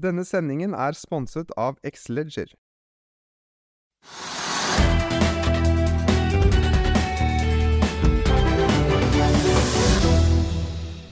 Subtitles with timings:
[0.00, 2.54] Denne sendingen er sponset av Xleger.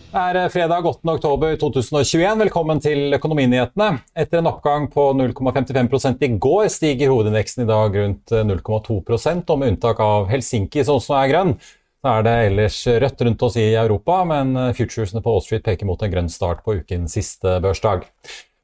[0.08, 1.05] Det er eh, fredag 8.
[1.19, 2.25] oktober 2021.
[2.47, 3.91] Velkommen til Økonominyhetene.
[4.17, 9.75] Etter en oppgang på 0,55 i går stiger hovedindeksen i dag rundt 0,2 og med
[9.75, 11.55] unntak av Helsinki, som også er grønn.
[11.98, 15.89] Så er det ellers rødt rundt oss i Europa, men futuresene på Wall Street peker
[15.89, 18.06] mot en grønn start på ukens siste børsdag.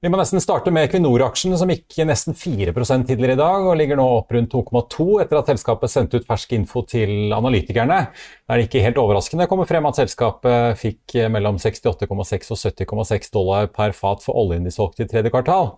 [0.05, 2.74] Vi må nesten starte med Equinor-aksjen, som gikk nesten 4
[3.08, 6.52] tidligere i dag, og ligger nå opp rundt 2,2 etter at selskapet sendte ut fersk
[6.52, 8.10] info til analytikerne.
[8.44, 13.70] Det er ikke helt overraskende kommer frem at selskapet fikk mellom 68,6 og 70,6 dollar
[13.72, 15.72] per fat for oljen de solgte i tredje kvartal.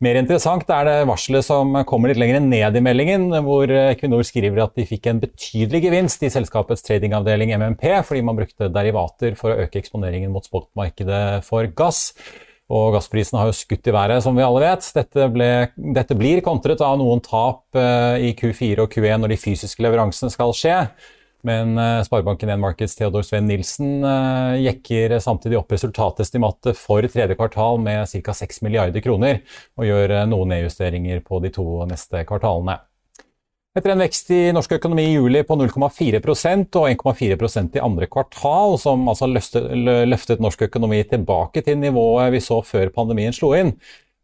[0.00, 4.64] Mer interessant er det varselet som kommer litt lenger ned i meldingen, hvor Equinor skriver
[4.64, 9.52] at de fikk en betydelig gevinst i selskapets tradingavdeling MMP, fordi man brukte derivater for
[9.52, 12.14] å øke eksponeringen mot spotmarkedet for gass.
[12.66, 14.86] Og gassprisene har jo skutt i været, som vi alle vet.
[14.96, 19.38] Dette, ble, dette blir kontret av noen tap eh, i Q4 og Q1 når de
[19.38, 20.80] fysiske leveransene skal skje.
[21.46, 27.38] Men eh, Sparebanken 1 Markets Theodor Sven Nilsen eh, jekker samtidig opp resultatestimatet for tredje
[27.38, 28.34] kvartal med ca.
[28.34, 29.42] 6 milliarder kroner,
[29.78, 32.80] og gjør eh, noen nedjusteringer på de to neste kvartalene.
[33.76, 38.78] Etter en vekst i norsk økonomi i juli på 0,4% og 1,4% i andre kvartal,
[38.80, 43.74] som altså løftet, norsk økonomi tilbake til nivået vi så før pandemien slo inn,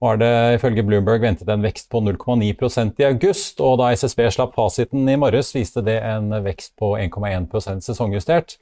[0.00, 4.56] var det ifølge Bloomberg ventet en vekst på 0,9% i august, og da SSB slapp
[4.56, 8.56] fasiten i morges, viste det en vekst på 1,1% sesongjustert.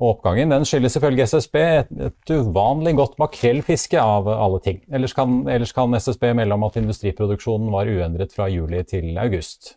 [0.00, 4.80] Og oppgangen den skyldes ifølge SSB et, et uvanlig godt makrellfiske av alle ting.
[4.88, 9.74] Ellers kan, ellers kan SSB melde om at industriproduksjonen var uendret fra juli til august.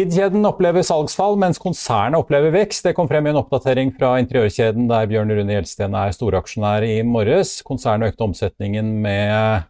[0.00, 2.86] Kid-kjeden opplever salgsfall, mens konsernet opplever vekst.
[2.86, 6.94] Det kom frem i en oppdatering fra interiørkjeden der Bjørn Rune Gjelsten er storaksjonær i
[7.04, 7.58] morges.
[7.68, 9.66] Konsernet økte omsetningen med,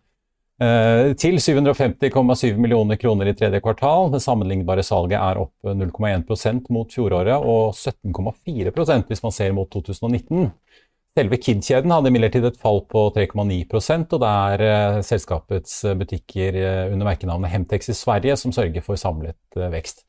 [0.62, 4.12] eh, til 750,7 millioner kroner i tredje kvartal.
[4.12, 8.70] Det sammenlignbare salget er opp 0,1% mot fjoråret og 17,4
[9.08, 10.52] hvis man ser mot 2019.
[11.18, 16.92] Selve Kid-kjeden hadde imidlertid et fall på 3,9% og det er eh, selskapets butikker eh,
[16.92, 19.34] under merkenavnet Hemtex i Sverige som sørger for samlet
[19.74, 20.04] vekst.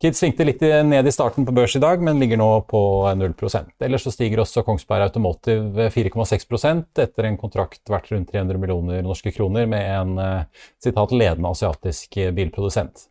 [0.00, 2.80] Kid svingte litt ned i starten på børs i dag, men ligger nå på
[3.20, 9.04] 0% Ellers så stiger også Kongsberg Automotive 4,6% etter en kontrakt verdt rundt 300 millioner
[9.04, 13.10] norske kroner med en eh, citat, ledende asiatisk bilprodusent.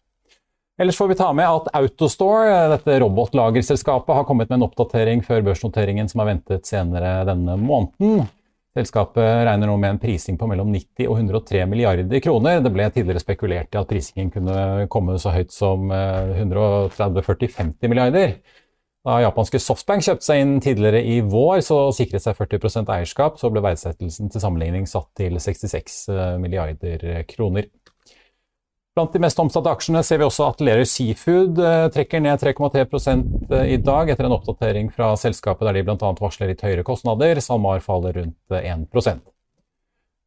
[0.79, 5.43] Ellers får vi ta med at Autostore, dette robotlagerselskapet, har kommet med en oppdatering før
[5.43, 8.29] børsnoteringen som er ventet senere denne måneden.
[8.79, 12.61] Selskapet regner nå med en prising på mellom 90 og 103 milliarder kroner.
[12.63, 18.33] Det ble tidligere spekulert i at prisingen kunne komme så høyt som 130-40-50 eh, milliarder.
[19.07, 23.51] Da japanske Softbank kjøpte seg inn tidligere i vår, så sikret seg 40% eierskap, så
[23.51, 27.67] ble verdsettelsen til sammenligning satt til 66 eh, milliarder kroner.
[28.97, 32.81] Blant de mest omsatte aksjene ser vi også at Lerøy Seafood eh, trekker ned 3,3
[32.83, 36.13] eh, i dag, etter en oppdatering fra selskapet der de bl.a.
[36.17, 37.39] varsler litt høyere kostnader.
[37.43, 39.19] SalMar faller rundt 1 eh,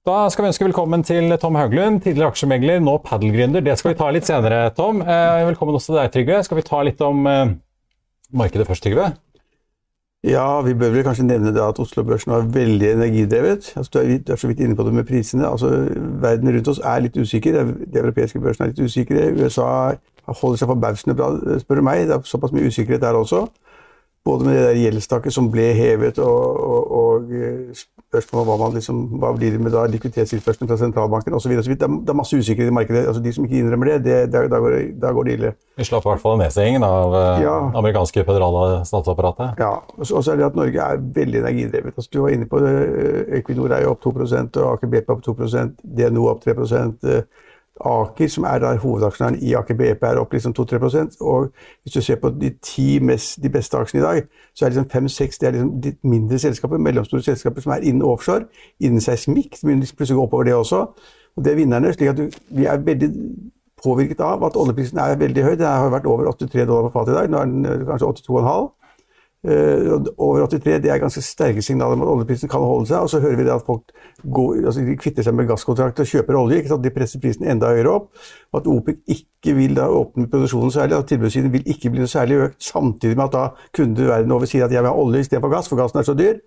[0.07, 3.67] Da skal vi ønske velkommen til Tom Hauglund, tidligere aksjemegler, nå padelgründer.
[3.67, 5.03] Det skal vi ta litt senere, Tom.
[5.03, 6.41] Velkommen også til deg, Trygve.
[6.47, 7.27] Skal vi ta litt om
[8.31, 9.11] markedet først, Trygve?
[10.23, 13.73] Ja, vi bør vel kanskje nevne det at Oslo-børsen var veldig energidrevet.
[13.77, 15.49] Altså, du, er, du, er, så vidt inne på det med prisene.
[15.49, 15.71] Altså,
[16.23, 17.59] verden rundt oss er litt usikker.
[17.65, 19.33] De europeiske børsene er litt usikre.
[19.35, 19.97] USA
[20.29, 22.05] holder seg forbausende bra, spør du meg.
[22.07, 23.49] Det er såpass mye usikkerhet der også.
[24.25, 27.73] Både med det der gjeldstaket som ble hevet, og, og, og eh,
[28.13, 31.55] spørsmålet om hva, liksom, hva blir det med da likviditetstilførselen fra sentralbanken osv.
[31.59, 33.07] Det, er- det er masse usikkerhet i markedet.
[33.11, 35.53] altså De som ikke innrømmer det, det, det da, går, da går det ille.
[35.81, 37.57] Vi slapp i hvert fall nedstengingen av det Ja.
[37.83, 39.59] amerikanske føderale statsapparatet.
[39.59, 41.97] Ja, og så er det at Norge er veldig energidrevet.
[41.97, 42.75] Altså, du var inne på det,
[43.41, 45.35] Equinor er jo opp 2% og Aker BP opp 2
[45.83, 47.25] DNO opp 3 eh,
[47.85, 51.49] Aker, som er der hovedaksjonæren i Aker BP, er opp liksom 2-3 Og
[51.83, 54.23] hvis du ser på de ti mest, de beste aksjene i dag,
[54.55, 58.03] så er liksom fem-seks det er liksom litt mindre selskaper, mellomstore selskaper som er innen
[58.03, 58.45] offshore,
[58.81, 59.57] innen seismikk.
[59.57, 60.85] Det begynner plutselig å gå oppover det også.
[61.37, 61.93] Og det er vinnerne.
[61.93, 63.11] slik at du, vi er veldig
[63.83, 65.55] påvirket av at oljeprisen er veldig høy.
[65.57, 67.31] Den har vært over 83 dollar på fatet i dag.
[67.31, 68.71] Nå er den eh, kanskje 82,5.
[69.43, 69.89] Eh,
[70.23, 73.03] over 83 det er ganske sterke signaler om at oljeprisen kan holde seg.
[73.03, 73.91] Og så hører vi det at folk
[74.23, 76.79] går, altså kvitter seg med gasskontrakter og kjøper olje.
[76.85, 78.13] De presser prisen enda høyere opp.
[78.53, 82.13] Og at OPEC ikke vil da åpne produksjonen særlig, at tilbudssiden vil ikke bli noe
[82.13, 82.61] særlig økt.
[82.63, 85.71] Samtidig med at da kunder verden over sier at jeg vil ha olje istedenfor gass,
[85.73, 86.39] for gassen er så dyr.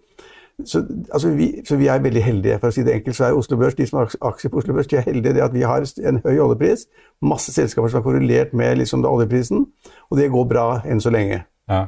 [0.63, 3.18] Så, altså vi, så vi er veldig heldige, for å si det enkelt.
[3.18, 5.44] Så er Oslo Børs, de som har aksjer på Oslo Børs, de er heldige det
[5.44, 6.88] at vi har en høy oljepris.
[7.19, 9.68] Masse selskaper som er korrelert med liksom oljeprisen,
[10.07, 11.44] og det går bra enn så lenge.
[11.68, 11.83] Ja.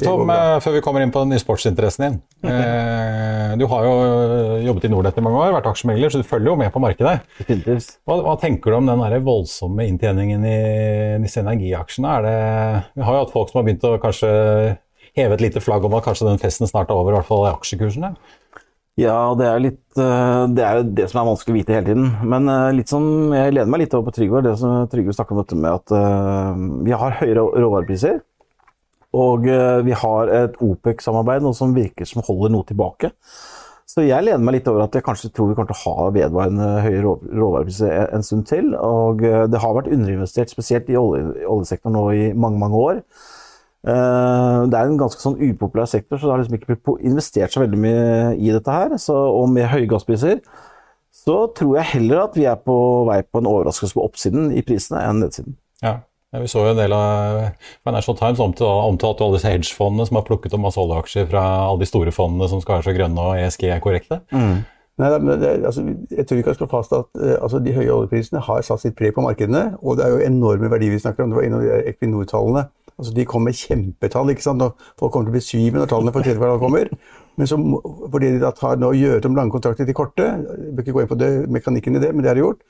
[0.00, 0.30] Tom,
[0.64, 2.20] før vi kommer inn på den nye sportsinteressen din.
[3.52, 6.28] Eh, du har jo eh, jobbet i Nordnett i mange år, vært aksjemegler, så du
[6.28, 7.18] følger jo med på markedet.
[8.08, 10.58] Hva, hva tenker du om den der voldsomme inntjeningen i
[11.22, 12.14] disse energiaksjene?
[12.18, 12.36] Er det,
[12.96, 14.30] vi har jo hatt folk som har begynt å kanskje
[15.18, 17.44] heve et lite flagg om at kanskje den festen snart er over, i hvert fall
[17.44, 18.14] i aksjekursene.
[19.00, 21.88] Ja, det er litt eh, Det er jo det som er vanskelig å vite hele
[21.88, 22.10] tiden.
[22.28, 24.42] Men litt som Jeg lener meg litt over på Trygve.
[24.44, 25.94] Det som Trygve snakker om dette med at
[26.88, 28.20] vi har høyere råvarepriser.
[29.12, 33.10] Og eh, vi har et OPEC-samarbeid som virker som holder noe tilbake.
[33.92, 36.06] Så jeg lener meg litt over at jeg kanskje tror vi kommer til å ha
[36.14, 38.70] vedvarende høye rå- råvarepriser en stund til.
[38.78, 43.02] Og eh, det har vært underinvestert, spesielt i olje, oljesektoren nå i mange, mange år.
[43.84, 47.52] Eh, Det er en ganske sånn upopulær sektor, så det har liksom ikke blitt investert
[47.52, 48.06] så veldig mye
[48.38, 48.96] i dette her.
[49.02, 50.40] Så, og med høye gasspriser
[51.22, 52.74] så tror jeg heller at vi er på
[53.10, 55.58] vei på en overraskelse på oppsiden i prisene enn nedsiden.
[55.84, 55.98] Ja.
[56.32, 57.42] Vi så jo en del av
[57.84, 61.88] Financial Times omtalte alle disse hedgefondene som har plukket opp masse oljeaksjer fra alle de
[61.90, 64.22] store fondene som skal være så grønne og ESG er korrekte.
[65.00, 65.82] Nei, nei, det, altså,
[66.12, 68.96] jeg tror vi kan slå fast at eh, altså, de høye oljeprisene har satt sitt
[68.98, 69.78] preg på markedene.
[69.80, 71.32] Og det er jo enorme verdier vi snakker om.
[71.32, 72.66] Det var en av de Equinor-tallene.
[72.98, 74.30] Altså, de kom med kjempetall.
[74.30, 74.62] ikke sant?
[74.62, 76.92] Og folk kommer til å bli besvime når tallene for tredje kvartal kommer.
[77.40, 77.58] Men så,
[78.12, 81.04] fordi de da tar nå gjør om lange kontrakter til korte Jeg bør ikke gå
[81.04, 82.60] inn på det, mekanikken i det, men det har de gjort.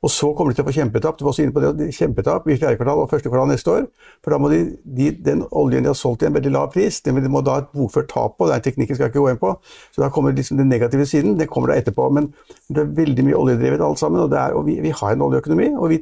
[0.00, 1.18] Og så kommer de til å få kjempetap.
[1.18, 3.82] Du var også inne på det, kjempetap i fjerde kvartal og første kvartal neste år.
[4.24, 4.60] For da må de,
[4.96, 7.64] de, den oljen de har solgt til en veldig lav pris, den må da ha
[7.66, 8.48] et bokført tap på.
[8.48, 9.52] Den teknikken skal jeg ikke gå inn på.
[9.92, 11.36] Så da kommer liksom den negative siden.
[11.36, 12.08] Det kommer da etterpå.
[12.16, 12.30] Men
[12.72, 14.24] det er veldig mye oljedrevet alt sammen.
[14.24, 15.70] Og, er, og vi, vi har en oljeøkonomi.
[15.76, 16.00] og vi,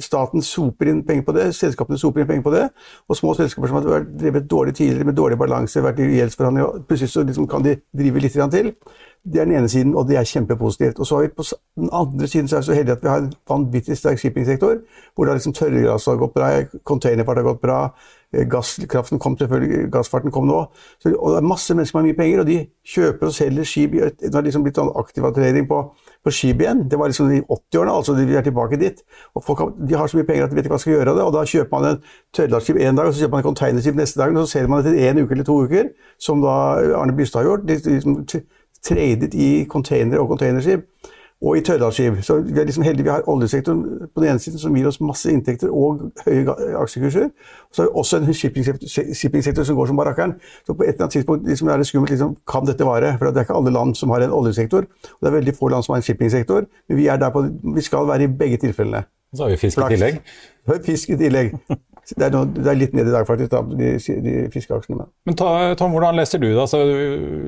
[0.00, 2.64] Staten soper inn penger på det, selskapene soper inn penger på det.
[3.10, 7.12] Og små selskaper som har drevet dårlig tidligere, med dårlig balanse, vært i gjeldsforhandlinger, plutselig
[7.12, 8.72] så liksom kan de drive litt til.
[9.24, 10.98] Det er den ene siden, og det er kjempepositivt.
[11.00, 11.44] Og så har vi på
[11.80, 14.82] den andre siden så er vi så heldige at vi har en vanvittig sterk shippingsektor,
[15.14, 16.50] hvor da liksom tørrgass har gått bra,
[16.84, 17.78] containerfart har gått bra,
[18.34, 20.58] eh, gasskraften kom selvfølgelig, gassfarten kom nå.
[21.00, 22.58] Så, og det er masse mennesker med mye penger, og de
[22.94, 23.96] kjøper og selger skip.
[24.20, 25.80] Det har liksom blitt sånn aktiv trening på,
[26.24, 26.84] på skip igjen.
[26.90, 29.00] Det var liksom i 80-årene, altså de er tilbake dit.
[29.34, 30.96] Og folk har, de har så mye penger at de vet ikke hva de skal
[30.98, 32.02] gjøre av det, og da kjøper man en
[32.36, 34.84] tørrlastskip en dag, og så kjøper man en containerskip neste dag, og så selger man
[34.84, 35.88] det til en uke eller to uker,
[36.20, 36.58] som da
[37.00, 37.66] Arne Bystad har gjort.
[37.70, 38.44] De, de, t-
[38.84, 40.88] tradet i containere og containerskip
[41.44, 42.22] og i tørrlastskip.
[42.22, 43.82] Så vi er liksom heldige vi har oljesektoren
[44.14, 47.28] på den ene siden som gir oss masse inntekter og høye aksjekurser.
[47.72, 48.34] Så har vi også en
[49.14, 50.36] shippingsektor som går som barakkeren.
[50.66, 53.16] Så på et eller annet tidspunkt liksom er det skummelt liksom, kan dette vare.
[53.18, 54.86] For det er ikke alle land som har en oljesektor.
[54.86, 56.64] Og det er veldig få land som har en shippingsektor.
[56.88, 57.44] Men vi, er der på,
[57.74, 59.04] vi skal være i begge tilfellene.
[59.34, 60.20] Så har vi fisk i tillegg.
[60.86, 61.58] Fisk i tillegg.
[62.04, 63.94] Det er, noe, det er litt ned i dag, faktisk, da, de,
[64.26, 65.06] de fiskeaksjene.
[65.24, 65.48] men- ta,
[65.80, 66.60] Tom, hvordan leser du det?
[66.60, 66.82] Altså,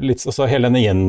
[0.00, 1.02] litt, altså, hele denne gjen,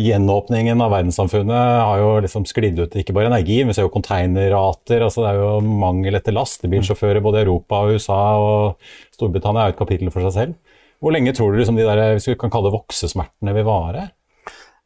[0.00, 1.52] gjenåpningen av verdenssamfunnet
[1.84, 5.04] har jo liksom sklidd ut ikke bare energi, men vi ser jo containerrater.
[5.04, 9.74] Altså, det er jo mangel etter lastebilsjåfører både i Europa og USA, og Storbritannia er
[9.74, 10.56] jo et kapittel for seg selv.
[11.04, 14.08] Hvor lenge tror du liksom, de der, hvis vi kan kalle det voksesmertene vil vare?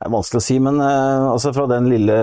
[0.01, 2.15] Det er vanskelig å si, men uh, altså fra den lille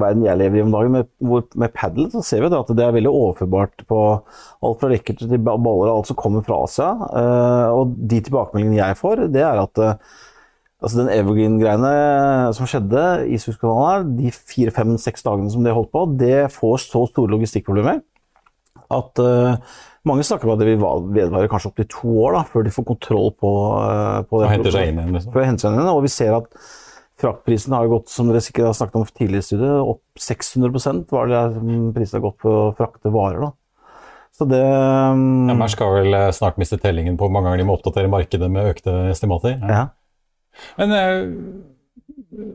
[0.00, 2.70] verden jeg lever i om dagen, med, hvor, med padel, så ser vi det at
[2.72, 3.98] det er veldig overførbart på
[4.64, 6.86] alt fra racket til baller og alt som kommer fra Asia.
[7.10, 10.22] Uh, og de tilbakemeldingene jeg får, det er at uh,
[10.80, 11.92] altså den Evergreen-greiene
[12.56, 16.46] som skjedde i Suezkanalen her, de fire, fem, seks dagene som det holdt på, det
[16.56, 18.00] får så store logistikkproblemer
[18.96, 19.18] at
[20.06, 22.70] mange snakker om at det vil va- vedvare kanskje opptil to år da, før de
[22.70, 23.52] får kontroll på,
[24.30, 25.88] på Og henter seg inn igjen, liksom.
[25.90, 26.52] Og vi ser at
[27.20, 31.30] fraktprisen har gått, som dere sikkert har snakket om tidligere i studiet, opp 600% var
[31.30, 33.46] det der prisen har gått på å frakte varer.
[33.46, 33.52] da.
[34.36, 37.62] Så det um, Ja, Mersk skal vel eh, snart miste tellingen på hvor mange ganger
[37.62, 39.56] de må oppdatere markedet med økte estimater.
[39.64, 39.86] ja.
[40.76, 41.16] Men eh,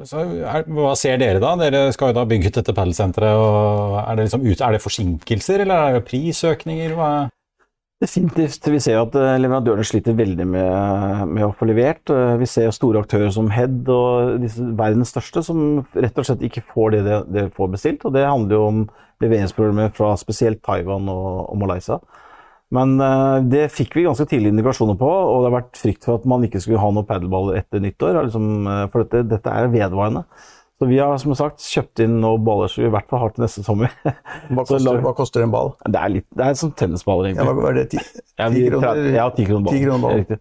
[0.05, 1.53] så er, hva ser dere da?
[1.57, 3.99] Dere skal jo da bygge ut dette padelsenteret.
[4.01, 6.95] Er liksom er det forsinkelser, eller er det prisøkninger?
[6.97, 7.11] Hva?
[8.01, 8.65] Definitivt.
[8.65, 12.01] Vi ser at eh, leverandørene sliter veldig med, med å få levert.
[12.09, 16.41] Eh, Vi ser store aktører som Head og disse verdens største som rett og slett
[16.47, 18.07] ikke får det de, får bestilt.
[18.09, 18.79] Og det handler jo om
[19.21, 21.99] leveringsproblemer fra spesielt Taiwan og, og Malaysia.
[22.73, 26.17] Men eh, det fikk vi ganske tidlig indikasjoner på, og det har vært frykt for
[26.17, 28.17] at man ikke skulle ha noen padelballer etter nyttår.
[28.31, 28.49] Liksom,
[28.89, 30.25] for dette, dette er vedvarende.
[30.81, 33.29] Så vi har som sagt kjøpt inn noen baller som vi i hvert fall har
[33.35, 33.91] til neste sommer.
[34.01, 35.75] Hva koster, lag- hva koster en ball?
[35.85, 37.61] Det er, litt, det er som tennisballer, Ja, egentlig.
[37.61, 37.83] hva er det?
[37.91, 37.99] Ti,
[38.41, 39.01] Ja, vi- kroner?
[39.13, 39.75] Ja, ti kroner ball.
[39.77, 40.15] Ti kroner ball.
[40.23, 40.39] Riktig.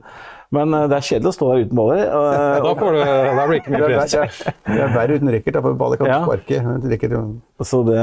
[0.56, 2.00] Men eh, det er kjedelig å stå der uten baller.
[2.08, 4.14] og- Da, får du, da blir det ikke mye press.
[4.16, 6.20] det er, er verre uten racket, for ballet kan Ja.
[6.24, 7.68] sparke.
[7.68, 8.00] Så det,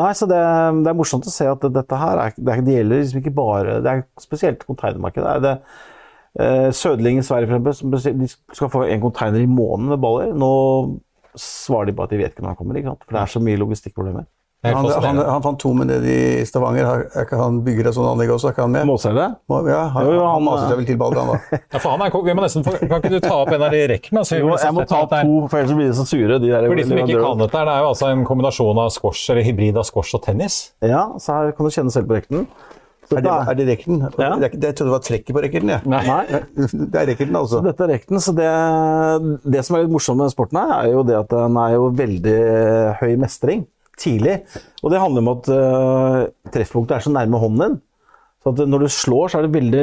[0.00, 0.40] nei, så det,
[0.80, 3.34] det er morsomt å se at dette her er, det, er, det gjelder liksom ikke
[3.36, 5.36] bare Det er spesielt containermarkedet.
[5.44, 5.60] Det det,
[6.40, 10.00] eh, Sødling i Sverige for eksempel, som de skal få en container i måneden med
[10.02, 10.32] baller.
[10.36, 10.50] Nå
[11.40, 13.04] svarer de på at de vet ikke når han kommer, ikke sant?
[13.06, 14.26] for det er så mye logistikkproblemer.
[14.64, 16.86] Er han, han, han fant to med nede i Stavanger.
[17.14, 18.48] Er ikke han bygger et sånt anlegg også?
[18.48, 18.86] Er ikke han med?
[18.88, 19.26] Måser det?
[19.52, 21.36] Må- Ja, han, Jo, jo, han, han- maser seg vel til ballen, da.
[21.76, 23.82] Ja, for han er, vi må nesten kan ikke du ta opp en av de
[23.92, 24.22] rekkene?
[24.24, 26.40] Altså, Jo, jeg må ta opp to, for ellers blir de så sure.
[26.42, 28.90] De der For de som ikke kan dette, det er jo altså en kombinasjon av
[28.96, 30.58] squash eller hybrid av squash og tennis.
[30.82, 32.48] Ja, så her kan du kjenne selv på rekten.
[33.06, 34.00] Så Er det, er det racketen?
[34.18, 34.30] Ja.
[34.42, 35.70] Jeg trodde det var trekket på racketen.
[35.70, 35.78] Ja.
[35.86, 36.40] Nei.
[36.92, 37.60] Det er racketen, altså.
[37.60, 38.20] Så dette er rekten.
[38.22, 38.50] Så det,
[39.46, 41.88] det som er litt morsomt med sporten, her, er jo det at den er jo
[42.02, 42.36] veldig
[43.00, 43.66] høy mestring
[44.00, 44.40] tidlig.
[44.82, 47.78] Og det handler om at uh, treffpunktet er så nærme hånden din.
[48.46, 49.80] Så at når du slår, så er det veldig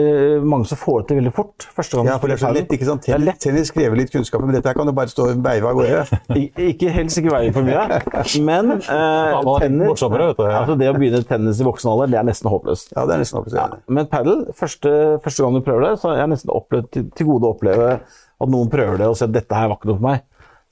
[0.47, 1.65] mange som får det til veldig fort.
[1.75, 3.09] Første gang Ja, for det er så lett, ikke sant?
[3.11, 5.67] Er Tennis, tennis krever litt kunnskap, men dette her kan du bare stå og veive
[5.67, 6.19] av gårde.
[6.39, 7.99] Ik- Ikke helst ikke veien for mye,
[8.47, 12.51] men eh, er tennis, altså det å begynne tennis i voksen alder, det er nesten
[12.55, 12.93] håpløst.
[12.95, 13.79] Ja, det er nesten opptatt.
[13.99, 14.95] Men padel, første,
[15.27, 17.89] første gang du prøver det, så har jeg nesten opplevd til, til gode å oppleve
[17.99, 20.23] at noen prøver det og sier at dette her var ikke noe for meg.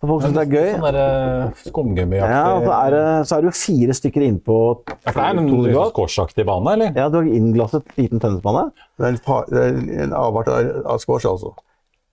[0.02, 0.70] Så folk syns det er gøy.
[0.74, 4.24] Sånn der eh, skumgummiaktig Ja, og så er, det, så er det jo fire stykker
[4.26, 4.56] innpå
[4.90, 6.96] Ja, for det er en to squashaktig bane, eller?
[6.98, 8.64] Ja, du har innglasset liten tennisbane
[8.98, 9.78] Det er en, pa- det er
[10.08, 11.54] en avart av, av squash, altså.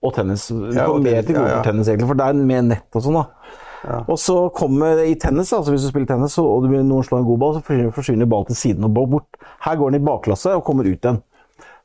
[0.05, 0.45] og tennis.
[0.53, 1.57] Du Ja, får og mer til gode ja, ja.
[1.63, 3.17] for tennis, egentlig, for det er med nett og sånn.
[3.23, 4.03] da.
[4.11, 7.23] Og så kommer i tennis, altså hvis du spiller tennis og du begynner noen slår
[7.23, 9.39] en god ball, så forsvinner ballen til siden og bort.
[9.65, 11.21] Her går den i bakklasse og kommer ut igjen.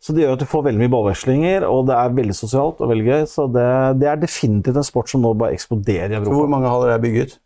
[0.05, 2.91] Så det gjør at du får veldig mye ballvekslinger, og det er veldig sosialt og
[2.91, 3.23] veldig gøy.
[3.31, 3.65] Så det,
[4.03, 6.35] det er definitivt en sport som nå bare eksploderer i Europa.
[6.37, 7.39] Hvor mange haller er bygget?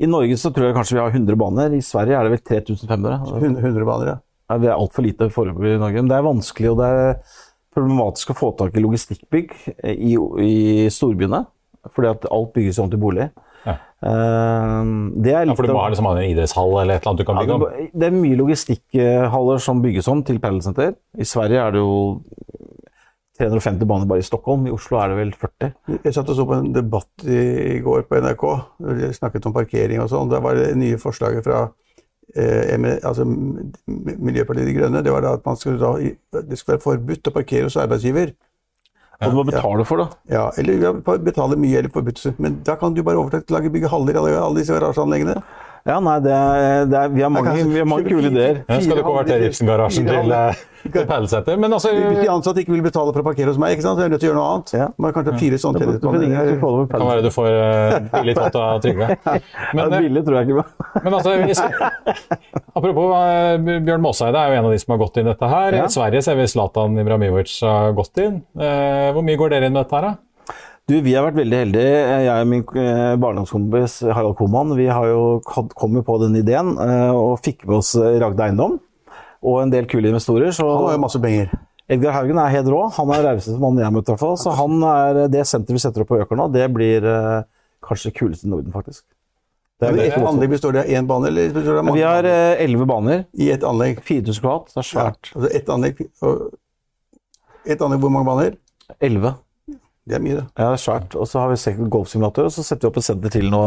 [0.00, 1.74] I Norge så tror jeg kanskje vi har 100 baner.
[1.76, 3.18] I Sverige er det vel 3500.
[3.36, 4.16] 100, 100 baner, ja.
[4.48, 6.00] Ja, det er altfor lite foreløpig i Norge.
[6.00, 7.36] Men det er vanskelig, og det er
[7.76, 9.54] problematisk å få tak i logistikkbygg
[9.92, 10.56] i, i
[10.92, 11.44] storbyene.
[11.92, 13.28] Fordi at alt bygges om til bolig.
[13.64, 13.76] Ja.
[14.04, 14.80] Eh,
[15.24, 17.28] det er Ja, for du må ha liksom en idrettshall eller et eller annet du
[17.28, 17.66] kan ja, bygge om.
[17.68, 20.94] det, det er mye logistikkhaller som bygges om til padelsenter.
[21.18, 21.94] I Sverige er det jo
[23.38, 24.66] 350 baner bare i Stockholm.
[24.66, 25.72] I Oslo er det vel 40.
[26.04, 28.44] Jeg satt og så på en debatt i, går på NRK.
[29.00, 30.30] De snakket om parkering og sånn.
[30.30, 31.64] Da var det nye forslaget fra
[32.36, 35.02] eh, altså, Miljøpartiet De Grønne.
[35.02, 38.36] Det var da at man skulle da, det skulle være forbudt å parkere hos arbeidsgiver.
[39.20, 40.08] Og du må betale for det.
[40.32, 42.22] Ja, eller betale mye eller forbudt.
[42.42, 45.36] Men da kan du bare overta til å bygge haller i alle, alle disse garasjeanleggene.
[45.84, 48.62] Ja, nei, det er, det er, vi, har mange, vi har mange kule ideer.
[48.64, 51.58] Ja, skal du konvertere Ibsen-garasjen til, eh, til?
[51.60, 53.98] Men altså Hvis de ansatte ikke vil betale for å parkere hos meg, ikke sant?
[53.98, 54.72] så er jeg nødt til å gjøre noe annet.
[54.78, 54.86] Ja.
[54.96, 56.56] Man kan ta fire sånne tennisbaner.
[56.62, 59.10] Follo kan være du får eh, billig tatt av Trygve.
[59.24, 59.38] Ja,
[59.76, 60.90] Men, ja, billig tror jeg ikke på.
[61.04, 61.60] men altså, hvis,
[62.78, 65.82] apropos eh, Bjørn Måseide er jo en av de som har gått inn dette her.
[65.82, 65.84] Ja.
[65.84, 68.40] I Sverige ser vi Zlatan Ibrahimovic har gått inn.
[68.56, 70.16] Eh, hvor mye går dere inn med dette her, da?
[70.84, 71.92] Du, Vi har vært veldig heldige.
[72.26, 77.08] Jeg og min eh, barndomskompis Harald Koman vi har jo kommet på den ideen eh,
[77.16, 78.74] og fikk med oss eh, Ragde Eiendom
[79.44, 80.52] og en del kule investorer.
[80.56, 81.54] Så Han har jo masse penger.
[81.88, 82.82] Edgar Haugen er helt rå.
[82.98, 84.08] Han er rauseste mannen jeg har møtt.
[84.12, 84.36] hvert fall.
[84.40, 87.46] Så han er det senteret vi setter opp på Øker nå, det blir eh,
[87.84, 89.06] kanskje det kuleste i Norden, faktisk.
[89.80, 92.04] Det er et anlegg består det av én bane, eller består det av mange Vi
[92.06, 92.28] har
[92.62, 93.24] elleve baner.
[93.40, 94.04] I ett anlegg.
[94.04, 94.68] 4000 kvadrat.
[94.70, 95.32] Det er Ja, svært.
[95.32, 96.44] altså ett anlegg og
[97.64, 98.56] Et anlegg, hvor mange baner?
[99.00, 99.34] Elleve.
[100.06, 100.44] Det er mye, det.
[100.60, 101.14] Ja, det er svært.
[101.16, 103.60] Og så har vi sett golfsimulator, og så setter vi opp et senter til nå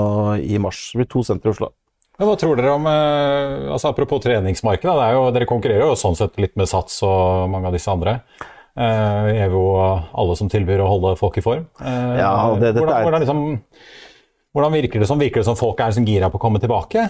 [0.43, 0.91] i mars.
[0.93, 1.71] Det blir to sentre i Oslo.
[2.19, 4.93] Men hva tror dere om eh, altså Apropos treningsmarkedet.
[4.99, 7.89] Det er jo, dere konkurrerer jo sånn sett litt med Sats og mange av disse
[7.93, 8.19] andre.
[8.77, 11.65] Eh, EVO og alle som tilbyr å holde folk i form.
[11.81, 13.61] Eh, Ja, det- hvordan, er- hvordan, liksom,
[14.53, 15.19] hvordan virker det som?
[15.21, 17.07] Virker det som folk er liksom gira på å komme tilbake?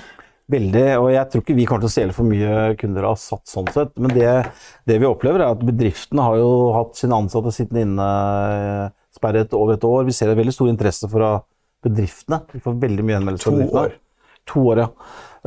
[0.50, 3.52] Veldig, og jeg tror ikke vi kommer til å stjele for mye kunder av Sats
[3.56, 3.92] sånn sett.
[4.00, 4.52] Men det,
[4.88, 8.08] det vi opplever, er at bedriftene har jo hatt sine ansatte sittende inne
[8.88, 10.06] eh, sperret over et år.
[10.06, 11.38] Vi ser en veldig stor interesse fra
[11.84, 12.42] bedriftene.
[12.54, 13.86] Vi får veldig mye henvendelser fra To bedriftene.
[13.86, 13.98] år.
[14.48, 14.88] To år, ja.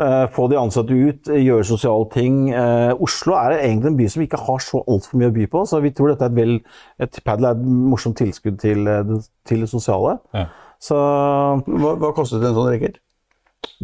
[0.01, 2.51] Eh, få de ansatte ut, gjøre sosiale ting.
[2.53, 5.63] Eh, Oslo er egentlig en by som ikke har så altfor mye å by på,
[5.69, 6.61] så vi tror dette er et, vel,
[7.01, 9.15] et padel er et morsomt tilskudd til, eh,
[9.49, 10.19] til det sosiale.
[10.37, 10.47] Ja.
[10.81, 13.01] Så Hva, hva kostet en sånn racket?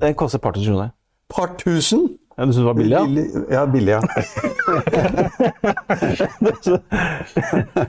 [0.01, 0.93] den koster et par tusen kroner.
[1.29, 2.19] Par tusen?
[2.37, 2.93] Ja, du syns det var billig?
[2.93, 3.01] Ja?
[3.07, 4.01] Billig- Ja, billig, ja.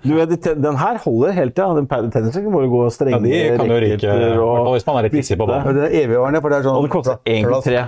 [0.03, 1.63] Du vet, de den her holder helt til.
[1.63, 1.73] Ja.
[1.75, 5.03] Den tennisen må du gå strenge Ja, de kan jo ryke, og hvis man er
[5.07, 5.75] litt hissig på banen.
[5.75, 7.81] det er evigvarende, for det er sånn Og det koster egentlig tre.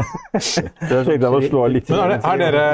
[0.90, 1.86] Tenkte jeg å slå litt.
[1.90, 2.64] Men er, det, er dere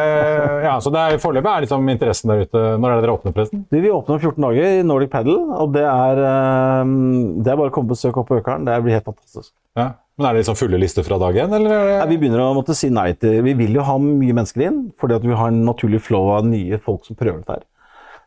[0.66, 2.60] Ja, så det er foreløpig er liksom interessen der ute.
[2.80, 3.58] Når er det dere åpner, forresten?
[3.70, 6.84] Vi åpner om 14 dager i Nordic Paddle, og det er, eh,
[7.44, 8.62] det er bare å komme på besøk opp på Økeren.
[8.66, 9.50] Det blir helt fantastisk.
[9.78, 9.88] Ja.
[10.16, 12.88] Men er det liksom fulle lister fra dag én, Ja, vi begynner å måtte si
[12.88, 16.00] nei til Vi vil jo ha mye mennesker inn, fordi at vi har en naturlig
[16.00, 17.66] flow av nye folk som prøver dette her.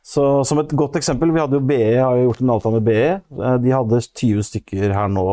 [0.05, 2.85] Så som et godt eksempel, vi hadde jo BE, har jo gjort en avtale med
[2.87, 3.07] BE.
[3.41, 5.25] Eh, De hadde 20 stykker her nå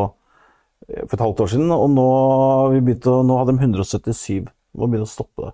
[0.89, 2.07] eh, for et halvt år siden, og nå,
[2.63, 4.49] har vi begynt nå hadde de 177.
[4.49, 5.53] Vi må begynne å stoppe det.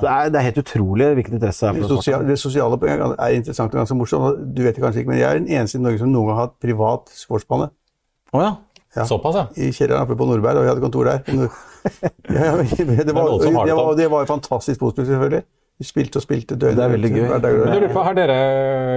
[0.00, 2.26] Så det er, det er helt utrolig hvilken interesse det er Det, for det, sosiale,
[2.28, 4.44] det sosiale poenget er interessant og ganske morsomt.
[4.54, 6.38] Du vet det kanskje ikke, men jeg er den eneste i Norge som noen gang
[6.38, 7.70] har hatt privat sportsbane.
[8.30, 8.52] Å ja.
[8.96, 9.04] Ja.
[9.06, 9.46] Såpass, ja.
[9.54, 11.20] I kjelleren oppe på Nordberg, og vi hadde kontor der.
[12.30, 13.14] Ja, det, var, det det,
[13.72, 15.44] var, det var fantastisk positivt, selvfølgelig.
[15.80, 17.22] Vi spilte og spilte døgnet Det er veldig gøy.
[17.30, 17.54] hver dag.
[17.70, 18.34] Men på, har dere,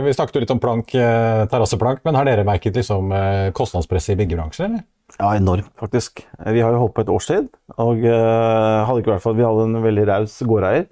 [0.03, 4.17] Vi snakket jo litt om plank, eh, terrasseplank, men har dere merket liksom eh, kostnadspresset
[4.17, 4.83] i byggebransjen, eller?
[5.15, 6.25] Ja, enormt, faktisk.
[6.49, 7.47] Vi har jo holdt på et års tid,
[7.79, 10.89] og eh, hadde ikke vært for at vi hadde en veldig raus gårdeier,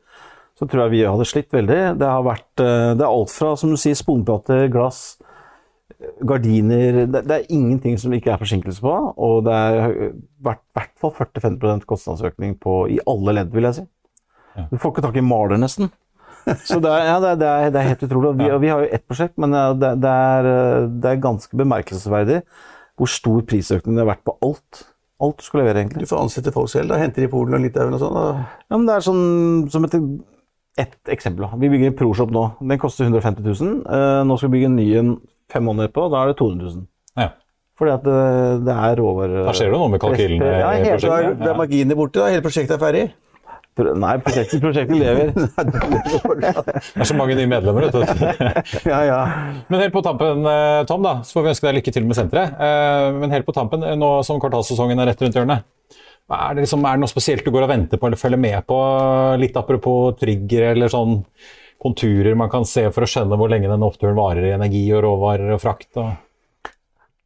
[0.55, 1.81] så tror jeg vi hadde slitt veldig.
[2.00, 5.17] Det har vært Det er alt fra, som du sier, sponplater, glass,
[6.27, 10.12] gardiner det, det er ingenting som ikke er forsinkelse på, og det er i
[10.46, 10.63] hvert,
[11.01, 13.88] fall 40-50 kostnadsøkning på, i alle ledd, vil jeg si.
[14.72, 15.91] Du får ikke tak i maler, nesten.
[16.65, 18.34] Så det er, ja, det er, det er, helt utrolig.
[18.39, 20.50] Vi, vi har jo ett prosjekt, men det, er,
[20.89, 22.41] det er ganske bemerkelsesverdig
[23.00, 24.84] hvor stor prisøkning det har vært på alt.
[25.22, 26.03] Alt du skal levere, egentlig.
[26.03, 27.00] Du får ansette folk selv, da.
[27.01, 28.17] Henter i Polen og Litauen og sånn.
[28.67, 29.25] Ja, men det er sånn
[29.74, 29.98] som et,
[30.81, 31.48] ett eksempel.
[31.62, 32.46] Vi bygger en ProShop nå.
[32.60, 33.79] Den koster 150 000.
[33.86, 35.12] Eh, nå skal vi bygge en ny en
[35.51, 36.08] fem måneder på.
[36.13, 36.86] Da er det 200 000.
[37.22, 37.29] Ja.
[37.81, 38.20] Fordi at det,
[38.67, 41.39] det er råvarer Da skjer det noe med kalkylene Ja, i helt- Så er, prosjektet.
[41.46, 42.29] det er marginer borte, da.
[42.34, 43.05] Hele prosjektet er ferdig.
[43.79, 45.31] Pro- Nei, prosjektet, prosjektet lever.
[46.41, 48.03] Det er så mange nye medlemmer, vet du.
[48.91, 49.20] Ja, ja.
[49.72, 52.17] Men helt på tampen, eh, Tom, da, så får vi ønske deg lykke til med
[52.20, 52.58] senteret.
[52.60, 55.63] Eh, Men helt på tampen, eh, nå som kvartalssesongen er rett rundt hjørnet,
[56.31, 58.62] er det, liksom, er det noe spesielt du går og venter på eller følger med
[58.70, 58.77] på?
[59.41, 61.18] Litt apropos trigger eller sånn
[61.81, 65.01] konturer man kan se for å skjønne hvor lenge den oppturen varer i energi og
[65.05, 65.89] råvarer og frakt?
[65.98, 66.11] Og...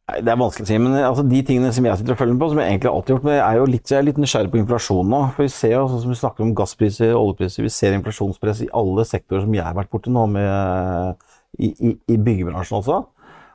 [0.06, 2.42] Det er vanskelig å si, men altså, de tingene som jeg sitter og følger med
[2.44, 4.52] på, som jeg egentlig alltid har gjort, men er jo litt, jeg er litt nysgjerrig
[4.52, 5.20] på inflasjon nå.
[5.34, 8.70] For vi ser jo, sånn som vi snakker om gasspriser, oljepriser, vi ser inflasjonspress i
[8.80, 11.26] alle sektorer som jeg har vært borti nå, med,
[11.58, 13.02] i, i, i byggebransjen også.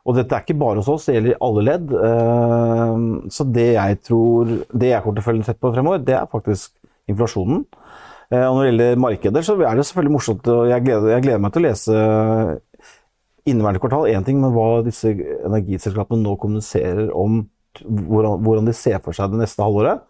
[0.02, 1.92] Og dette er ikke bare hos oss, det gjelder i alle ledd.
[2.10, 2.94] Eh,
[3.38, 6.32] Så det jeg tror, det jeg kommer til å følge tett på fremover, det er
[6.32, 6.74] faktisk
[7.12, 7.64] inflasjonen.
[8.32, 11.24] Eh, Og når det gjelder markeder, så er det selvfølgelig morsomt, og jeg gleder, jeg
[11.26, 11.96] gleder meg til å lese
[13.50, 17.42] inneværende kvartal én ting, men hva disse energiselskapene nå kommuniserer om
[17.82, 20.04] hvordan, hvordan de ser for seg det neste halvåret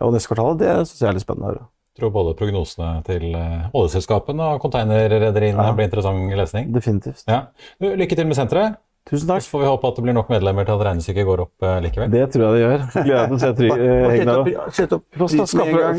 [0.00, 1.66] og neste kvartalet, det syns jeg er litt spennende å høre.
[1.98, 5.72] Jeg tror både prognosene til eh, oljeselskapene og containerrederiene Ja.
[5.74, 6.68] blir interessant lesning.
[6.72, 7.24] Definitivt.
[7.26, 7.40] Ja.
[7.82, 8.76] Lykke til med senteret.
[9.08, 9.42] Tusen takk.
[9.42, 11.78] Så får vi håpe at det blir nok medlemmer til at regnestykket går opp eh,
[11.86, 12.10] likevel.
[12.12, 12.82] Det tror jeg det gjør.
[13.06, 15.28] Gleder meg til å se Trygve eh, Sett opp, sett opp får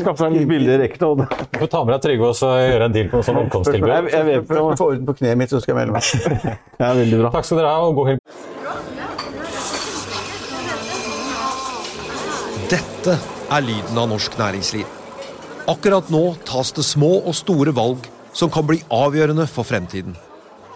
[0.04, 1.24] skaffe seg litt billigere rekketall.
[1.26, 3.90] Du får ta med deg Trygve og så gjøre en deal på noe sånn omkomsttilbud.
[3.90, 4.60] Jeg, jeg vet det.
[4.60, 6.04] jeg få orden på kneet mitt, så skal jeg melde meg.
[6.80, 7.34] Ja, veldig bra.
[7.34, 8.20] Takk skal dere ha, og god helg.
[12.70, 13.18] Dette
[13.50, 14.86] er lyden av norsk næringsliv.
[15.70, 20.14] Akkurat nå tas det små og store valg som kan bli avgjørende for fremtiden.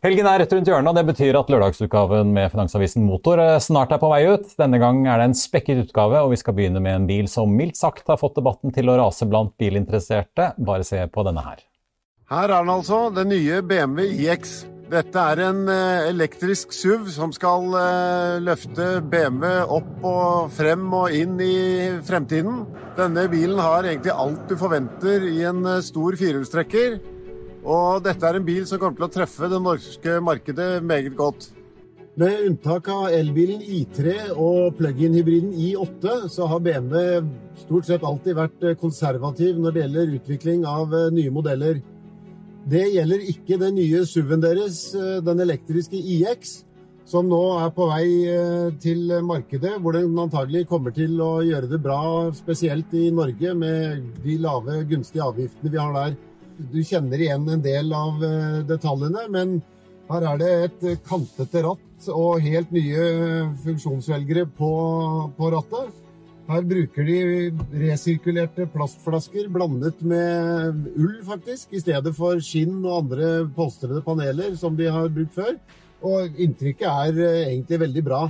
[0.00, 3.90] Helgen er rett rundt hjørnet, og det betyr at lørdagsutgaven med Finansavisen Motor eh, snart
[3.92, 4.46] er på vei ut.
[4.56, 7.52] Denne gang er det en spekket utgave, og vi skal begynne med en bil som
[7.52, 10.54] mildt sagt har fått debatten til å rase blant bilinteresserte.
[10.56, 11.60] Bare se på denne her.
[12.32, 14.56] Her er den altså, den nye BMW iX.
[14.88, 21.12] Dette er en eh, elektrisk SUV som skal eh, løfte BMW opp og frem og
[21.12, 21.60] inn i
[22.08, 22.64] fremtiden.
[22.96, 27.02] Denne bilen har egentlig alt du forventer i en stor firehjulstrekker.
[27.60, 31.50] Og dette er en bil som kommer til å treffe det norske markedet meget godt.
[32.20, 37.28] Med unntak av elbilen I3 og plug-in-hybriden I8, så har BMW
[37.62, 41.78] stort sett alltid vært konservativ når det gjelder utvikling av nye modeller.
[42.70, 44.80] Det gjelder ikke den nye SUV-en deres,
[45.24, 46.56] den elektriske IX,
[47.08, 48.08] som nå er på vei
[48.82, 52.00] til markedet, hvor den antagelig kommer til å gjøre det bra,
[52.36, 56.18] spesielt i Norge, med de lave, gunstige avgiftene vi har der.
[56.68, 58.20] Du kjenner igjen en del av
[58.68, 59.60] detaljene, men
[60.10, 63.04] her er det et kantete ratt og helt nye
[63.64, 64.70] funksjonsvelgere på,
[65.36, 65.92] på rattet.
[66.50, 67.18] Her bruker de
[67.78, 74.74] resirkulerte plastflasker blandet med ull, faktisk, i stedet for skinn og andre polstrede paneler som
[74.78, 75.54] de har brukt før.
[76.02, 78.24] Og inntrykket er egentlig veldig bra.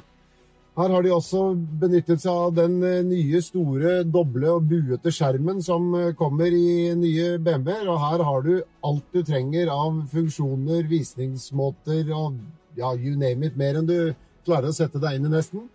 [0.78, 1.40] Her har de også
[1.80, 2.76] benyttet seg av den
[3.08, 7.88] nye, store, doble og buete skjermen som kommer i nye BMW-er.
[7.90, 8.52] Og her har du
[8.86, 12.38] alt du trenger av funksjoner, visningsmåter og
[12.78, 14.14] ja, you name it, mer enn du
[14.46, 15.66] klarer å sette deg inn i nesten.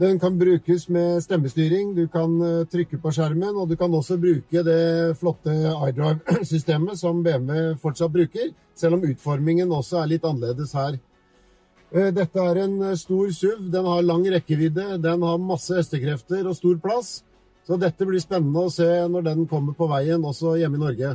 [0.00, 2.32] Den kan brukes med stemmestyring, du kan
[2.72, 8.54] trykke på skjermen, og du kan også bruke det flotte iDrive-systemet som BMW fortsatt bruker,
[8.78, 10.96] selv om utformingen også er litt annerledes her.
[11.92, 16.78] Dette er en stor SUV, den har lang rekkevidde, den har masse hestekrefter og stor
[16.80, 17.10] plass,
[17.68, 21.12] så dette blir spennende å se når den kommer på veien også hjemme i Norge.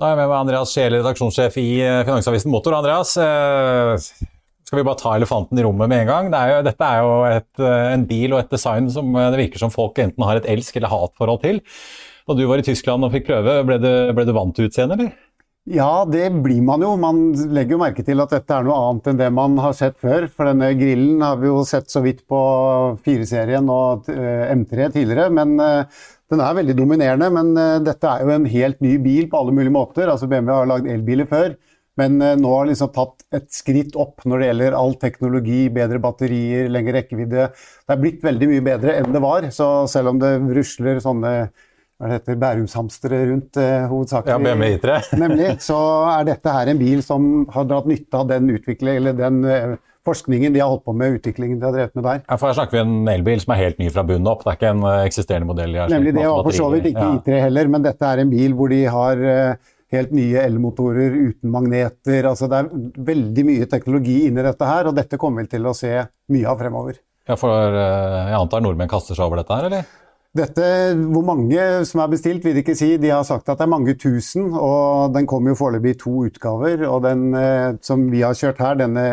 [0.00, 1.68] Da er jeg med meg Andreas Schele, redaksjonssjef i
[2.08, 2.78] Finansavisen Motor.
[2.80, 3.14] Andreas,
[4.66, 6.34] skal vi bare ta elefanten i rommet med en gang?
[6.34, 9.62] Det er jo, dette er jo et, en bil og et design som det virker
[9.62, 11.62] som folk enten har et elsk- eller hatforhold til.
[12.26, 14.98] Da du var i Tyskland og fikk prøve, ble du, ble du vant til utseendet,
[14.98, 15.29] eller?
[15.70, 16.96] Ja, det blir man jo.
[16.98, 17.18] Man
[17.54, 20.26] legger jo merke til at dette er noe annet enn det man har sett før.
[20.26, 22.40] For denne grillen har vi jo sett så vidt på
[23.04, 25.28] 4-serien og M3 tidligere.
[25.30, 27.30] Men den er veldig dominerende.
[27.36, 27.54] Men
[27.86, 30.10] dette er jo en helt ny bil på alle mulige måter.
[30.10, 31.54] Altså BMW har lagd elbiler før.
[32.00, 36.66] Men nå har liksom tatt et skritt opp når det gjelder all teknologi, bedre batterier,
[36.72, 37.50] lengre rekkevidde.
[37.54, 39.46] Det er blitt veldig mye bedre enn det var.
[39.54, 41.34] Så selv om det rusler sånne
[42.00, 44.32] hva det heter, Bærumshamstere rundt eh, hovedsakelig.
[44.32, 44.98] Ja, BMW I3.
[45.22, 45.50] nemlig.
[45.60, 45.76] Så
[46.08, 49.74] er dette her en bil som har dratt nytte av den utvikling, eller den eh,
[50.08, 52.22] forskningen de har holdt på med, utviklingen de har drevet med der.
[52.24, 54.46] Ja, for Her snakker vi om en elbil som er helt ny fra bunnen opp.
[54.46, 55.76] Det er ikke en eksisterende modell.
[55.76, 57.18] de har Nemlig, det var for så vidt ikke ja.
[57.20, 61.52] I3 heller, men dette er en bil hvor de har eh, helt nye elmotorer uten
[61.52, 62.30] magneter.
[62.32, 62.72] altså Det er
[63.12, 65.92] veldig mye teknologi inni dette her, og dette kommer vi til å se
[66.32, 67.00] mye av fremover.
[67.28, 69.96] Ja, for eh, Jeg antar nordmenn kaster seg over dette her, eller?
[70.30, 72.92] Dette, Hvor mange som er bestilt, vil de ikke si.
[73.02, 74.52] De har sagt at det er mange tusen.
[74.54, 76.86] og Den kommer jo foreløpig i to utgaver.
[76.86, 79.04] og Den eh, som vi har kjørt her, denne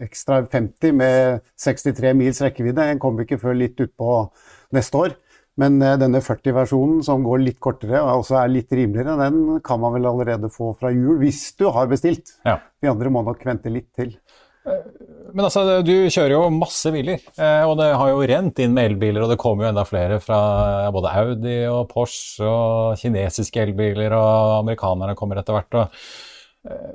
[0.00, 4.30] ekstra Extra 50 med 63 mils rekkevidde, den kommer ikke før litt utpå
[4.72, 5.14] neste år.
[5.60, 9.80] Men eh, denne 40-versjonen som går litt kortere og også er litt rimeligere, den kan
[9.82, 12.34] man vel allerede få fra jul, hvis du har bestilt.
[12.44, 12.58] Ja.
[12.82, 14.16] De andre må nok vente litt til.
[14.64, 18.90] Men altså, du kjører jo masse biler, eh, og det har jo rent inn med
[18.90, 20.40] elbiler, og det kommer jo enda flere fra
[20.92, 25.80] både Audi og Porsche og kinesiske elbiler, og amerikanerne kommer etter hvert.
[26.68, 26.92] eh,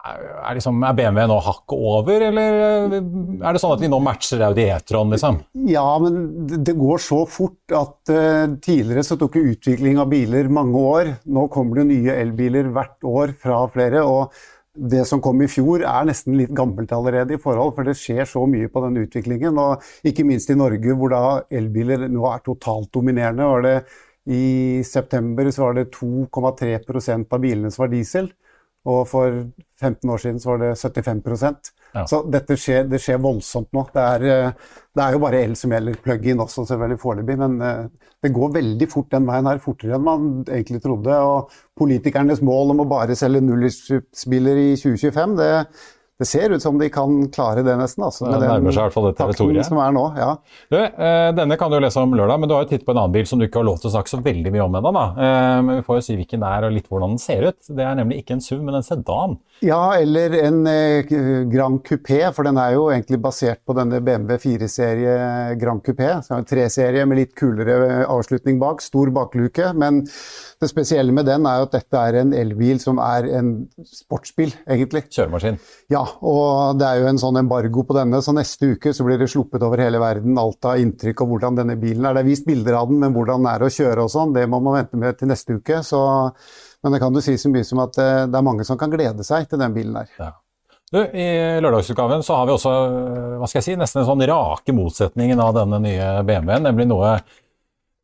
[0.00, 2.60] er, liksom, er BMW nå hakket over, eller
[2.96, 5.40] er det sånn at de nå matcher Audi E-tron, liksom?
[5.68, 10.80] Ja, men det går så fort at uh, tidligere så tok utvikling av biler mange
[10.80, 11.12] år.
[11.28, 14.04] Nå kommer det nye elbiler hvert år fra flere.
[14.08, 14.32] og
[14.80, 18.24] det som kom i fjor er nesten litt gammelt allerede i forhold, for det skjer
[18.28, 19.58] så mye på den utviklingen.
[19.58, 23.44] og Ikke minst i Norge, hvor da elbiler nå er totalt dominerende.
[23.44, 23.76] Var det
[24.30, 28.30] I september så var det 2,3% av bilene som var diesel.
[28.88, 29.42] Og for
[29.80, 32.04] 15 år siden så var det 75 Ja.
[32.06, 33.84] Så dette skjer, det skjer voldsomt nå.
[33.94, 37.38] Det er, eh, det er jo bare el som gjelder, plug-in også selvfølgelig foreløpig.
[37.40, 41.16] Men eh, det går veldig fort den veien her, fortere enn man egentlig trodde.
[41.30, 45.52] Og politikernes mål om å bare selge nullutslippsbiler i 2025, det,
[46.20, 48.04] det ser ut som de kan klare det, nesten.
[48.04, 49.64] Altså, med det nærmer seg i hvert fall det territoriet.
[49.64, 50.30] som er nå, ja.
[50.68, 53.00] Du, eh, denne kan du lese om lørdag, men du har jo titt på en
[53.00, 55.04] annen bil som du ikke har lov til å snakke så veldig mye om ennå.
[55.16, 57.60] Eh, men vi får jo si hvilken det er og litt hvordan den ser ut.
[57.64, 59.38] Det er nemlig ikke en SUV, men en sedan.
[59.64, 61.14] Ja, eller en eh,
[61.48, 65.16] Grand Coupé, for den er jo egentlig basert på denne BMW 4-serie
[65.60, 66.12] Grand Coupé.
[66.26, 69.72] Så en treserie med litt kulere avslutning bak, stor bakluke.
[69.72, 70.04] men
[70.60, 73.54] det spesielle med den er jo at dette er en elbil som er en
[73.88, 75.06] sportsbil, egentlig.
[75.08, 75.56] Kjøremaskin.
[75.92, 79.20] Ja, og det er jo en sånn embargo på denne, så neste uke så blir
[79.20, 82.16] det sluppet over hele verden alt av inntrykk av hvordan denne bilen er.
[82.16, 84.46] Det er vist bilder av den, men hvordan den er å kjøre og sånn, det
[84.50, 85.80] må man vente med til neste uke.
[85.86, 86.02] Så,
[86.82, 88.92] men det kan du si så mye som at eh, det er mange som kan
[88.92, 90.14] glede seg til den bilen der.
[90.20, 90.32] Ja.
[90.90, 92.70] Du, I lørdagsutgaven så har vi også
[93.38, 97.12] hva skal jeg si, nesten en sånn rake motsetningen av denne nye BMW-en, nemlig noe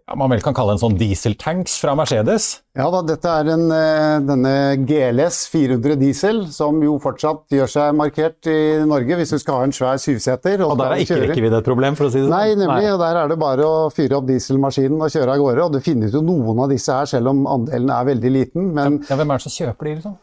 [0.07, 2.45] ja, man vel kan kalle en sånn dieseltanks fra Mercedes?
[2.79, 4.53] Ja da, dette er en, eh, denne
[4.87, 9.67] GLS 400 diesel, som jo fortsatt gjør seg markert i Norge hvis du skal ha
[9.67, 10.63] en svær syvseter.
[10.63, 12.37] Og, og der er ikke rekkevidde et problem, for å si det sånn?
[12.37, 12.85] Nei, nemlig.
[12.87, 12.93] Nei.
[12.93, 15.67] og Der er det bare å fyre opp dieselmaskinen og kjøre av gårde.
[15.67, 18.71] Og det finnes jo noen av disse her, selv om andelen er veldig liten.
[18.79, 20.17] Men ja, Hvem er det som kjøper de, liksom?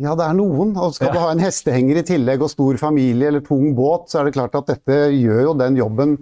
[0.00, 0.72] Ja, det er noen.
[0.80, 1.14] Og skal ja.
[1.14, 4.34] du ha en hestehenger i tillegg og stor familie eller tung båt, så er det
[4.36, 6.16] klart at dette gjør jo den jobben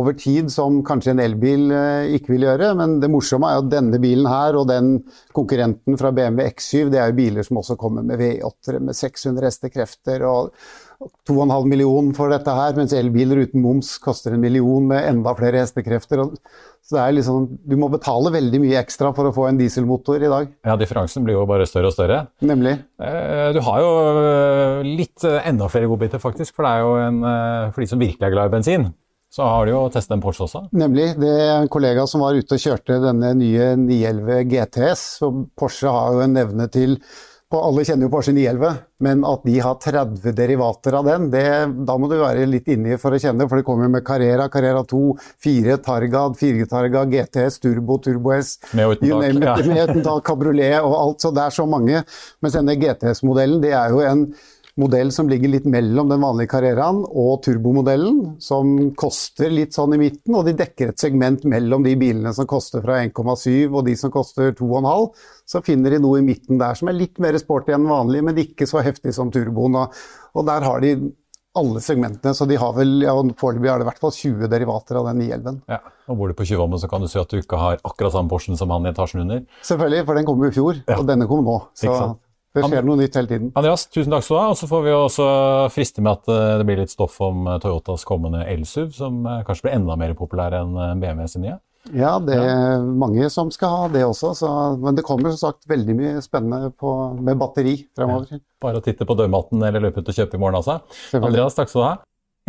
[0.00, 2.72] over tid som kanskje en elbil eh, ikke vil gjøre.
[2.80, 4.92] Men det morsomme er jo at denne bilen her og den
[5.36, 9.50] konkurrenten fra BMW X7, det er jo biler som også kommer med V8-ere med 600
[9.50, 10.54] hestekrefter og
[11.00, 15.62] 2,5 millioner for dette her, mens elbiler uten moms koster en million med enda flere
[15.62, 16.22] hestekrefter.
[16.84, 20.20] Så det er liksom, Du må betale veldig mye ekstra for å få en dieselmotor
[20.20, 20.52] i dag.
[20.66, 22.24] Ja, differansen blir jo bare større og større.
[22.44, 22.76] Nemlig.
[23.00, 23.92] Eh, du har jo
[24.24, 26.56] eh, litt enda flere godbiter, faktisk.
[26.56, 27.22] For det er jo en,
[27.70, 28.90] for de som virkelig er glad i bensin.
[29.30, 30.64] Så har du jo testet en Porsche også?
[30.74, 31.12] Nemlig.
[31.22, 35.04] Det er en kollega som var ute og kjørte denne nye 911 GTS.
[35.26, 36.96] og Porsche har jo en nevne til
[37.58, 41.42] alle kjenner jo Porsche 911, men at de har 30 derivater av den, det,
[41.88, 44.84] da må du være litt inni for å kjenne for det kommer med Carrera, Carrera
[44.86, 45.00] 2,
[45.42, 48.92] 4 Targa, 4 Targa, GTS, Turbo, Turbo S, med
[49.82, 50.22] uten tak, ja.
[50.30, 51.24] kabriolet og alt.
[51.24, 52.04] Så det er så mange.
[52.38, 54.28] Mens denne GTS-modellen, det er jo en
[54.80, 60.00] modell som ligger litt mellom den vanlige Carreraen og turbomodellen, som koster litt sånn i
[60.00, 63.96] midten, og de dekker et segment mellom de bilene som koster fra 1,7 og de
[63.98, 65.08] som koster 2,5.
[65.50, 68.38] Så finner de noe i midten der som er litt mer sporty enn vanlig, men
[68.44, 69.80] ikke så heftig som turboen.
[69.80, 70.94] Og der har de
[71.58, 75.00] alle segmentene, så de har vel, ja, foreløpig er det i hvert fall 20 derivater
[75.00, 75.62] av den 911.
[75.72, 78.14] Ja, og Bor du på Tjuvholmen, så kan du si at du ikke har akkurat
[78.14, 79.42] samme Porschen som han i etasjen under.
[79.66, 80.98] Selvfølgelig, for den kom jo i fjor, ja.
[81.00, 81.56] og denne kom nå.
[81.74, 81.90] Så
[82.56, 83.50] det skjer noe nytt hele tiden.
[83.58, 84.52] Andreas, tusen takk skal du ha.
[84.52, 85.26] Og så får vi også
[85.70, 89.42] friste med at eh, det blir litt stoff om eh, Toyotas kommende elsuv, som eh,
[89.46, 91.60] kanskje blir enda mer populær enn BMW sin nye.
[91.96, 94.34] Ja, det er mange som skal ha det også.
[94.36, 94.50] Så,
[94.82, 98.34] men det kommer som sagt veldig mye spennende på, med batteri fremover.
[98.34, 100.80] Ja, bare å titte på dørmatten eller løpe ut og kjøpe i morgen, altså.
[101.16, 101.94] Andreas, takk skal du ha.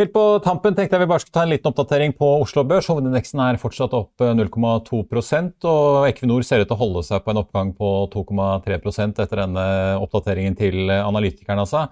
[0.02, 2.88] Helt på tampen tenkte jeg vi bare skulle ta en liten oppdatering på Oslo Børs.
[2.90, 7.30] Hovedindeksen er fortsatt opp 0,2 eh, og Equinor ser ut til å holde seg på
[7.30, 8.80] en oppgang på 2,3
[9.12, 9.66] etter denne
[10.02, 11.68] oppdateringen til analytikerne.
[11.68, 11.84] altså.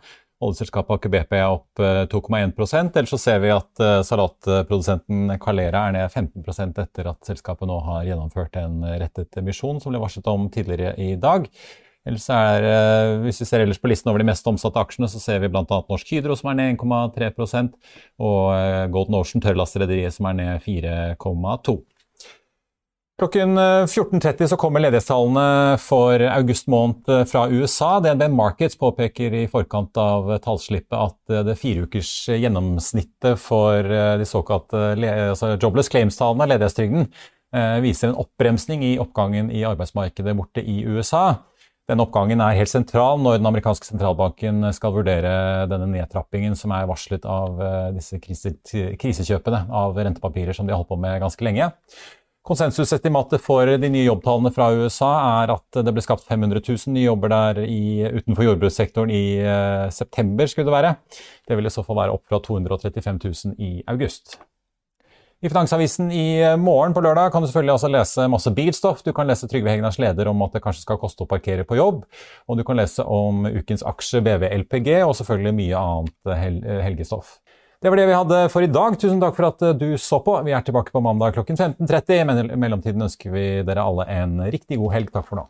[0.42, 1.84] Oljeselskapet Aker BP er opp
[2.16, 7.30] 2,1 eh, Ellers så ser vi at eh, salatprodusenten Calera er ned 15% etter at
[7.30, 11.46] selskapet nå har gjennomført en rettet emisjon som ble varslet om tidligere i dag.
[12.10, 15.22] Ellers er, eh, Hvis vi ser ellers på listen over de mest omsatte aksjene, så
[15.22, 15.66] ser vi bl.a.
[15.68, 17.70] Norsk Hydro som er ned 1,3
[18.20, 21.80] og eh, Golden Ocean tørrlastrederiet som er ned 4,2
[23.20, 27.98] Klokken 14.30 så kommer ledighetstallene for august måned fra USA.
[28.00, 35.52] DNB Markets påpeker i forkant av tallslippet at det fireukers gjennomsnittet for de såkalte altså
[35.58, 37.10] jobless claims-tallene, ledighetstrygden,
[37.84, 41.42] viser en oppbremsning i oppgangen i arbeidsmarkedet borte i USA.
[41.90, 46.86] Denne oppgangen er helt sentral når den amerikanske sentralbanken skal vurdere denne nedtrappingen som er
[46.90, 51.72] varslet av eh, disse krisekjøpene av rentepapirer som de har holdt på med ganske lenge.
[52.46, 55.10] Konsensusestimatet for de nye jobbtallene fra USA
[55.42, 59.90] er at det ble skapt 500 000 nye jobber der i, utenfor jordbrukssektoren i uh,
[59.94, 60.48] september.
[60.50, 60.94] skulle Det være.
[61.46, 64.40] Det vil i så fall være opp fra 235 000 i august.
[65.42, 69.04] I Finansavisen i eh, morgen på lørdag kan du selvfølgelig også lese masse bilstoff.
[69.06, 71.78] Du kan lese Trygve Hegnars leder om at det kanskje skal koste å parkere på
[71.80, 72.02] jobb.
[72.52, 76.84] Og du kan lese om ukens aksje BVLPG, og selvfølgelig mye annet eh, hel eh,
[76.84, 77.38] helgestoff.
[77.80, 79.00] Det var det vi hadde for i dag.
[79.00, 80.36] Tusen takk for at du så på.
[80.44, 82.28] Vi er tilbake på mandag klokken 15.30.
[82.28, 85.16] Men i mellomtiden ønsker vi dere alle en riktig god helg.
[85.16, 85.50] Takk for nå.